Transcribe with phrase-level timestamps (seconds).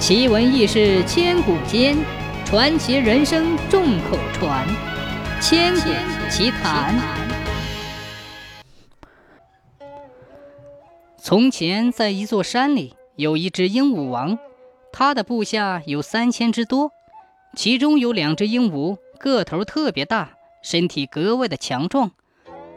[0.00, 1.94] 奇闻异事千古间，
[2.46, 4.66] 传奇人生众口传。
[5.42, 5.90] 千古
[6.30, 6.98] 奇谈。
[11.18, 14.38] 从前，在一座山里，有一只鹦鹉王，
[14.90, 16.90] 他的部下有三千之多，
[17.54, 20.30] 其中有两只鹦鹉，个头特别大，
[20.62, 22.12] 身体格外的强壮。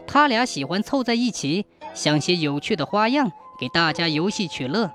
[0.05, 4.91] 他俩喜欢凑在一起，想些有趣的花样，给大家游戏取乐。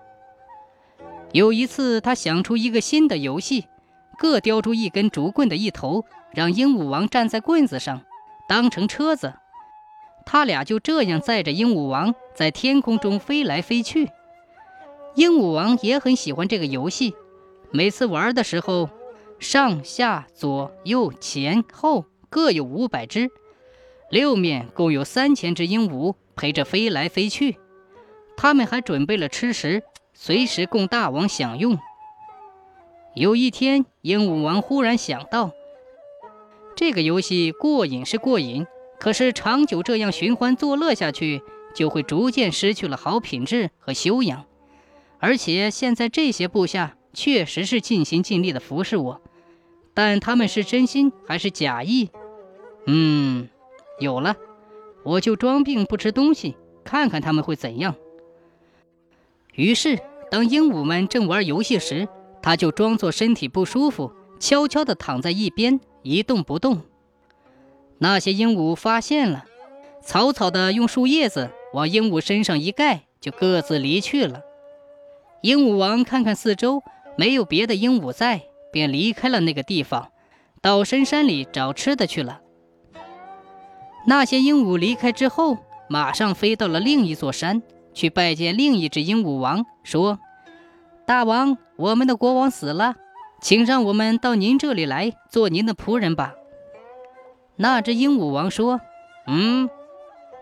[1.33, 3.67] 有一次，他想出一个新的游戏，
[4.19, 8.03] 各叼出一根竹棍的一头，让鹦鹉王站在棍子上，
[8.49, 9.35] 当成车子。
[10.25, 14.11] 他俩就这样载着鹦鹉王在天空中飞来飞去。
[15.15, 17.15] 鹦鹉王也很喜欢这个游戏，
[17.71, 18.89] 每次玩的时候，
[19.39, 23.31] 上下左右前后各有五百只，
[24.11, 27.59] 六面共有三千只鹦鹉陪着飞来飞去。
[28.37, 29.83] 他们还准备了吃食。
[30.21, 31.79] 随时供大王享用。
[33.15, 35.53] 有一天，鹦鹉王忽然想到，
[36.75, 38.67] 这个游戏过瘾是过瘾，
[38.99, 41.41] 可是长久这样寻欢作乐下去，
[41.73, 44.45] 就会逐渐失去了好品质和修养。
[45.21, 49.23] 而且现在这些部下确实是尽心尽力的服侍我，
[49.95, 52.11] 但他们是真心还是假意？
[52.87, 53.49] 嗯，
[54.01, 54.35] 有了，
[55.05, 57.95] 我就装病不吃东西，看看他们会怎样。
[59.55, 59.99] 于是，
[60.31, 62.09] 当鹦鹉们正玩游戏时，
[62.43, 66.83] 他就装作身体不舒服，悄悄地躺在一边一动不动。
[67.99, 69.45] 那些鹦鹉发现了，
[70.03, 74.43] 草草地用树叶子往鹦鹉身上一盖，就各自离去了。
[75.43, 76.83] 鹦鹉王看看四周，
[77.17, 80.11] 没有别的鹦鹉在，便离开了那个地方，
[80.61, 82.41] 到深山里找吃的去了。
[84.07, 87.63] 那些鹦鹉离开之后，马上飞到了另一座山。
[87.99, 90.21] 去拜见另一只鹦鹉王，说
[91.05, 92.95] ：“大王，我们的国王死了，
[93.41, 96.35] 请让我们到您这里来做您的仆人吧。”
[97.59, 98.81] 那只鹦鹉王说
[99.27, 99.69] ：“嗯，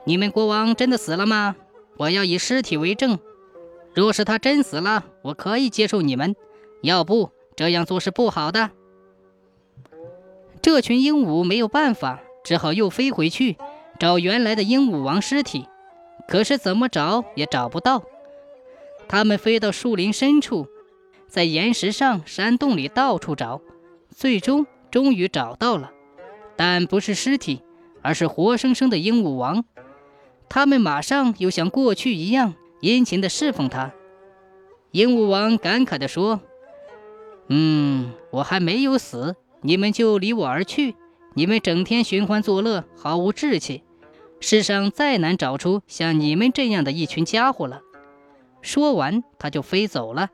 [0.04, 1.56] 你们国王真的死了吗？
[1.96, 3.18] 我要以尸体为证。
[3.94, 6.34] 若是他真死了，我可以接受你们；
[6.82, 8.70] 要不这样做是不好的。”
[10.60, 13.56] 这群鹦鹉没有办法，只好又飞回去
[13.98, 15.66] 找原来的鹦鹉王尸体。
[16.28, 18.02] 可是怎么找也找不到。
[19.08, 20.66] 他们飞到树林深处，
[21.28, 23.60] 在岩石上、山洞里到处找，
[24.10, 25.92] 最终终于找到了，
[26.56, 27.62] 但不是尸体，
[28.02, 29.64] 而是活生生的鹦鹉王。
[30.48, 33.92] 他们马上又像过去一样殷勤地侍奉他。
[34.90, 36.40] 鹦鹉王感慨地说
[37.48, 40.96] ：“嗯，我还没有死，你们就离我而去。
[41.34, 43.82] 你们整天寻欢作乐，毫无志气。”
[44.40, 47.80] 世上再难找出像你们这样的一群家伙了。
[48.62, 50.30] 说完，他就飞走了。